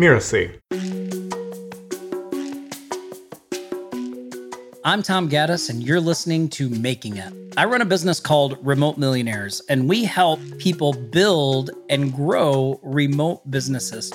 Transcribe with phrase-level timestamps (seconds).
[0.00, 0.58] Mirasee.
[4.82, 7.34] I'm Tom Gaddis, and you're listening to Making It.
[7.58, 13.42] I run a business called Remote Millionaires, and we help people build and grow remote
[13.50, 14.10] businesses.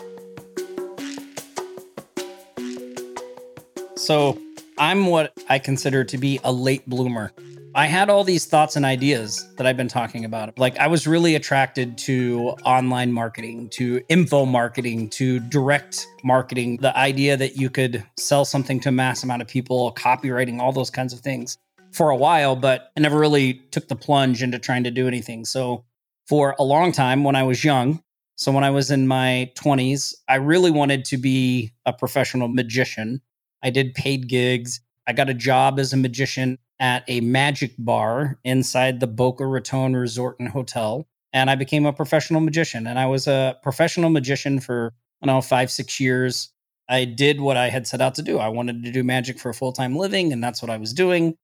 [3.96, 4.40] So,
[4.80, 7.32] I'm what I consider to be a late bloomer.
[7.78, 10.58] I had all these thoughts and ideas that I've been talking about.
[10.58, 16.98] Like, I was really attracted to online marketing, to info marketing, to direct marketing, the
[16.98, 20.90] idea that you could sell something to a mass amount of people, copywriting, all those
[20.90, 21.58] kinds of things
[21.92, 25.44] for a while, but I never really took the plunge into trying to do anything.
[25.44, 25.84] So,
[26.30, 28.02] for a long time when I was young,
[28.38, 33.22] so when I was in my 20s, I really wanted to be a professional magician.
[33.62, 34.80] I did paid gigs.
[35.08, 39.96] I got a job as a magician at a magic bar inside the Boca Raton
[39.96, 41.08] Resort and Hotel.
[41.34, 42.88] And I became a professional magician.
[42.88, 46.52] And I was a professional magician for, I don't know, five, six years.
[46.90, 48.38] I did what I had set out to do.
[48.38, 50.94] I wanted to do magic for a full time living, and that's what I was
[50.94, 51.36] doing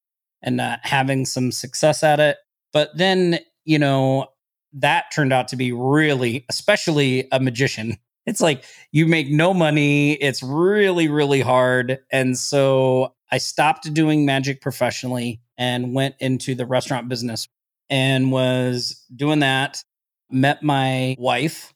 [0.41, 2.37] and uh, having some success at it.
[2.73, 4.27] But then, you know,
[4.73, 7.97] that turned out to be really, especially a magician.
[8.27, 10.13] It's like you make no money.
[10.13, 11.99] It's really, really hard.
[12.11, 17.47] And so I stopped doing magic professionally and went into the restaurant business
[17.89, 19.83] and was doing that.
[20.29, 21.73] Met my wife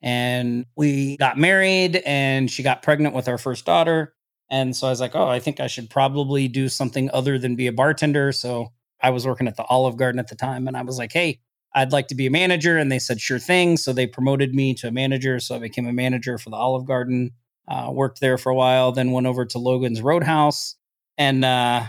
[0.00, 4.14] and we got married and she got pregnant with our first daughter.
[4.50, 7.56] And so I was like, oh, I think I should probably do something other than
[7.56, 8.32] be a bartender.
[8.32, 11.12] So I was working at the Olive Garden at the time and I was like,
[11.12, 11.40] hey,
[11.74, 12.76] I'd like to be a manager.
[12.76, 13.76] And they said, sure thing.
[13.76, 15.40] So they promoted me to a manager.
[15.40, 17.30] So I became a manager for the Olive Garden,
[17.66, 20.76] uh, worked there for a while, then went over to Logan's Roadhouse
[21.18, 21.84] and uh,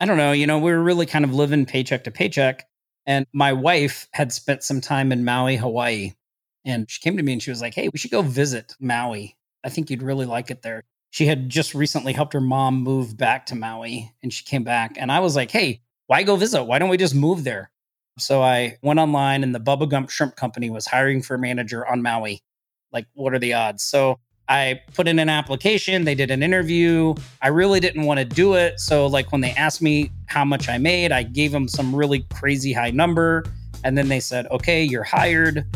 [0.00, 2.66] I don't know, you know, we were really kind of living paycheck to paycheck.
[3.06, 6.12] And my wife had spent some time in Maui, Hawaii.
[6.64, 9.36] And she came to me and she was like, Hey, we should go visit Maui.
[9.64, 10.82] I think you'd really like it there.
[11.10, 14.96] She had just recently helped her mom move back to Maui and she came back.
[14.98, 16.64] And I was like, Hey, why go visit?
[16.64, 17.70] Why don't we just move there?
[18.18, 21.86] So I went online and the Bubba Gump Shrimp Company was hiring for a manager
[21.86, 22.42] on Maui.
[22.92, 23.82] Like, what are the odds?
[23.82, 24.18] So
[24.48, 27.14] I put in an application, they did an interview.
[27.42, 28.78] I really didn't want to do it.
[28.78, 32.20] So, like, when they asked me how much I made, I gave them some really
[32.32, 33.44] crazy high number.
[33.82, 35.66] And then they said, okay, you're hired.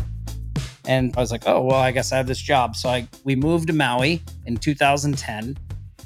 [0.85, 2.75] And I was like, oh, well, I guess I have this job.
[2.75, 5.57] So I we moved to Maui in 2010,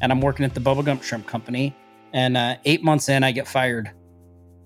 [0.02, 1.76] and I'm working at the Bubba Gump Shrimp Company.
[2.14, 3.92] And uh, eight months in, I get fired.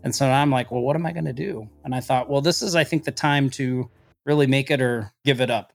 [0.03, 1.67] And so I'm like, well, what am I going to do?
[1.83, 3.89] And I thought, well, this is, I think, the time to
[4.25, 5.73] really make it or give it up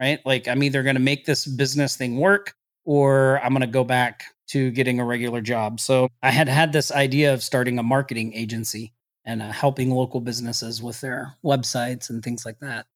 [0.00, 0.20] right?
[0.24, 3.84] Like I'm either going to make this business thing work or I'm going to go
[3.84, 5.80] back to getting a regular job.
[5.80, 8.92] So I had had this idea of starting a marketing agency
[9.24, 12.86] and uh, helping local businesses with their websites and things like that.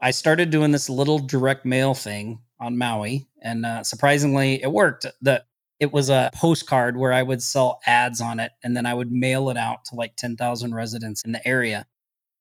[0.00, 5.06] I started doing this little direct mail thing on Maui, and uh, surprisingly, it worked.
[5.22, 5.46] That
[5.78, 9.12] it was a postcard where I would sell ads on it, and then I would
[9.12, 11.86] mail it out to like 10,000 residents in the area.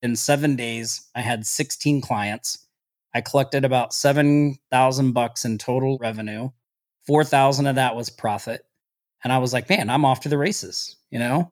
[0.01, 2.69] In seven days, I had 16 clients
[3.13, 6.49] I collected about 7,000 bucks in total revenue.
[7.07, 8.61] 4,000 of that was profit.
[9.23, 11.51] And I was like, man, I'm off to the races, you know?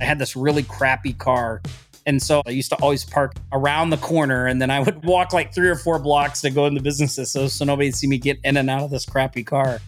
[0.00, 1.62] I had this really crappy car.
[2.04, 5.32] And so I used to always park around the corner and then I would walk
[5.32, 8.38] like three or four blocks to go into businesses so, so nobody'd see me get
[8.44, 9.80] in and out of this crappy car.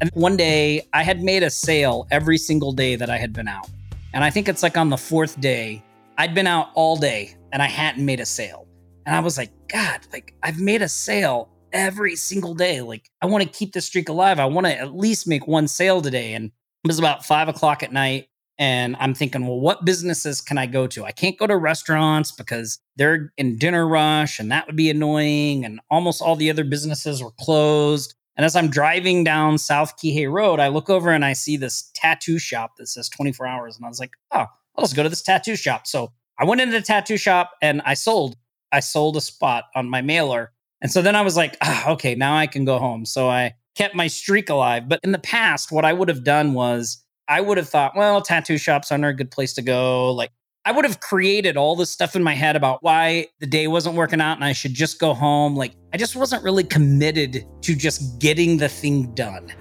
[0.00, 3.48] And one day I had made a sale every single day that I had been
[3.48, 3.68] out.
[4.12, 5.82] And I think it's like on the fourth day,
[6.18, 8.66] I'd been out all day and I hadn't made a sale.
[9.06, 12.80] And I was like, God, like I've made a sale every single day.
[12.80, 14.40] Like I want to keep this streak alive.
[14.40, 16.34] I want to at least make one sale today.
[16.34, 18.28] And it was about five o'clock at night.
[18.58, 21.04] And I'm thinking, well, what businesses can I go to?
[21.04, 25.64] I can't go to restaurants because they're in dinner rush and that would be annoying.
[25.64, 28.16] And almost all the other businesses were closed.
[28.36, 31.92] And as I'm driving down South Kihei Road, I look over and I see this
[31.94, 33.76] tattoo shop that says 24 hours.
[33.76, 34.46] And I was like, oh,
[34.80, 35.86] Just go to this tattoo shop.
[35.86, 38.36] So I went into the tattoo shop and I sold.
[38.70, 40.52] I sold a spot on my mailer.
[40.80, 43.04] And so then I was like, ah, okay, now I can go home.
[43.04, 44.88] So I kept my streak alive.
[44.88, 48.22] But in the past, what I would have done was I would have thought, well,
[48.22, 50.12] tattoo shops aren't a good place to go.
[50.12, 50.30] Like
[50.64, 53.96] I would have created all this stuff in my head about why the day wasn't
[53.96, 55.56] working out and I should just go home.
[55.56, 59.52] Like I just wasn't really committed to just getting the thing done.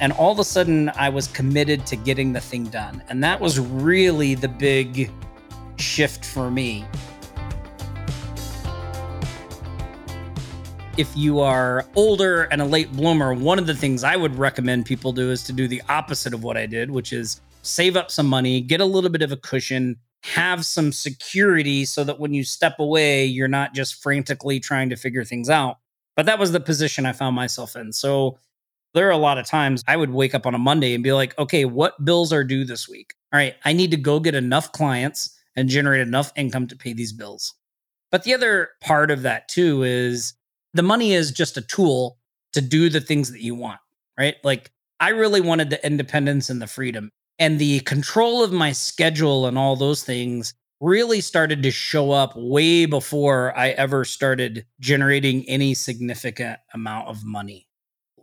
[0.00, 3.02] And all of a sudden, I was committed to getting the thing done.
[3.08, 5.10] And that was really the big
[5.76, 6.84] shift for me.
[10.96, 14.86] If you are older and a late bloomer, one of the things I would recommend
[14.86, 18.10] people do is to do the opposite of what I did, which is save up
[18.10, 22.32] some money, get a little bit of a cushion, have some security so that when
[22.32, 25.78] you step away, you're not just frantically trying to figure things out.
[26.16, 27.92] But that was the position I found myself in.
[27.92, 28.38] So
[28.94, 31.12] there are a lot of times I would wake up on a Monday and be
[31.12, 33.12] like, okay, what bills are due this week?
[33.32, 36.92] All right, I need to go get enough clients and generate enough income to pay
[36.92, 37.54] these bills.
[38.10, 40.34] But the other part of that too is
[40.72, 42.18] the money is just a tool
[42.52, 43.80] to do the things that you want,
[44.18, 44.36] right?
[44.44, 44.70] Like
[45.00, 49.58] I really wanted the independence and the freedom and the control of my schedule and
[49.58, 55.74] all those things really started to show up way before I ever started generating any
[55.74, 57.68] significant amount of money.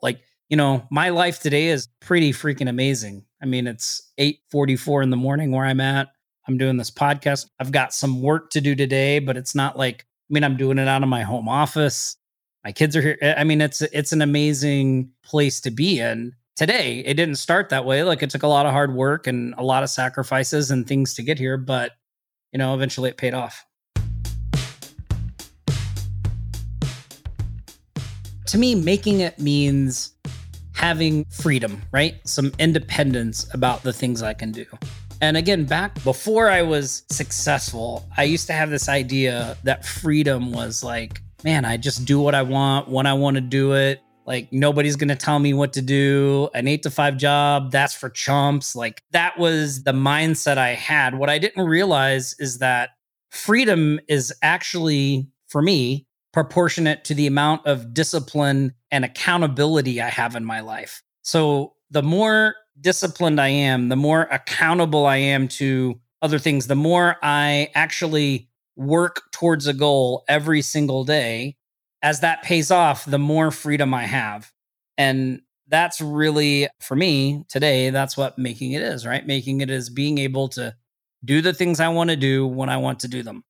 [0.01, 0.21] Like,
[0.51, 3.24] you know, my life today is pretty freaking amazing.
[3.42, 6.09] I mean, it's 8:44 in the morning where I'm at.
[6.45, 7.48] I'm doing this podcast.
[7.57, 10.77] I've got some work to do today, but it's not like I mean, I'm doing
[10.77, 12.18] it out of my home office.
[12.65, 13.18] My kids are here.
[13.38, 17.00] I mean, it's it's an amazing place to be in today.
[17.06, 18.04] It didn't start that way.
[18.04, 21.13] Like it took a lot of hard work and a lot of sacrifices and things
[21.13, 21.94] to get here, but
[22.51, 23.65] you know, eventually it paid off.
[28.47, 30.12] To me, making it means
[30.81, 32.16] having freedom, right?
[32.28, 34.66] Some independence about the things I can do.
[35.22, 40.51] And again, back before I was successful, I used to have this idea that freedom
[40.51, 44.01] was like, man, I just do what I want when I want to do it.
[44.25, 46.50] Like nobody's going to tell me what to do.
[46.56, 48.75] An eight to five job, that's for chumps.
[48.75, 51.13] Like that was the mindset I had.
[51.13, 52.89] What I didn't realize is that
[53.30, 60.36] freedom is actually, for me, proportionate to the amount of discipline and accountability I have
[60.36, 61.02] in my life.
[61.22, 66.76] So the more disciplined I am, the more accountable I am to other things, the
[66.76, 71.56] more I actually work towards a goal every single day,
[72.02, 74.52] as that pays off, the more freedom I have.
[74.98, 79.26] And that's really, for me today, that's what making it is, right?
[79.26, 80.76] Making it is being able to
[81.24, 83.44] do the things I want to do when I want to do them.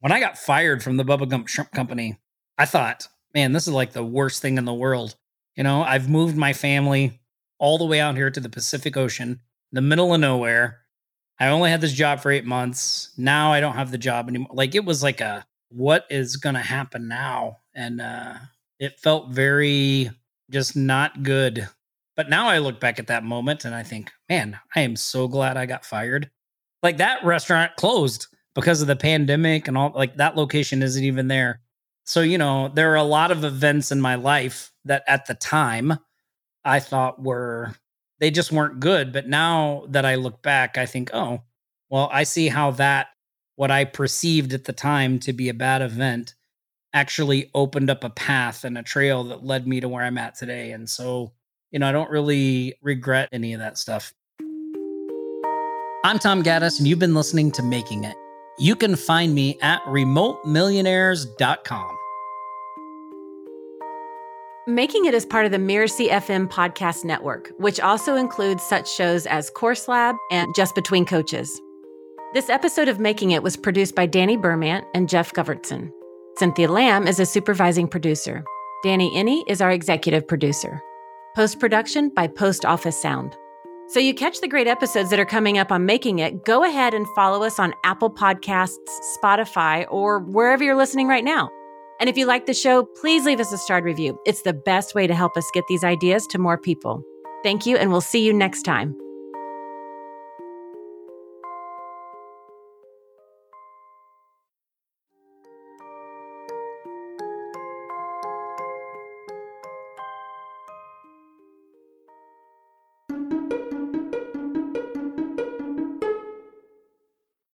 [0.00, 2.18] When I got fired from the Bubba Gump Shrimp Company,
[2.58, 5.16] I thought, man, this is like the worst thing in the world.
[5.56, 7.20] You know, I've moved my family
[7.58, 9.40] all the way out here to the Pacific Ocean,
[9.72, 10.80] the middle of nowhere.
[11.38, 13.12] I only had this job for eight months.
[13.16, 14.50] Now I don't have the job anymore.
[14.52, 17.58] Like it was like a what is going to happen now?
[17.74, 18.34] And uh,
[18.78, 20.10] it felt very
[20.50, 21.68] just not good.
[22.16, 25.26] But now I look back at that moment and I think, man, I am so
[25.26, 26.30] glad I got fired.
[26.82, 31.26] Like that restaurant closed because of the pandemic and all, like that location isn't even
[31.26, 31.60] there.
[32.04, 35.34] So, you know, there are a lot of events in my life that at the
[35.34, 35.98] time
[36.64, 37.74] I thought were,
[38.20, 39.12] they just weren't good.
[39.12, 41.42] But now that I look back, I think, oh,
[41.88, 43.08] well, I see how that
[43.56, 46.34] what I perceived at the time to be a bad event
[46.92, 50.34] actually opened up a path and a trail that led me to where I'm at
[50.34, 50.72] today.
[50.72, 51.32] And so,
[51.70, 54.12] you know, I don't really regret any of that stuff.
[56.04, 58.16] I'm Tom Gaddis, and you've been listening to Making It.
[58.58, 61.93] You can find me at remotemillionaires.com.
[64.66, 69.26] Making It is part of the Mirasee FM podcast network, which also includes such shows
[69.26, 71.60] as Course Lab and Just Between Coaches.
[72.32, 75.90] This episode of Making It was produced by Danny Burmant and Jeff Govertson.
[76.38, 78.42] Cynthia Lamb is a supervising producer.
[78.82, 80.80] Danny Iny is our executive producer.
[81.36, 83.36] Post production by Post Office Sound.
[83.88, 86.94] So you catch the great episodes that are coming up on Making It, go ahead
[86.94, 88.78] and follow us on Apple Podcasts,
[89.22, 91.50] Spotify, or wherever you're listening right now.
[92.00, 94.18] And if you like the show, please leave us a starred review.
[94.26, 97.02] It's the best way to help us get these ideas to more people.
[97.42, 98.96] Thank you, and we'll see you next time.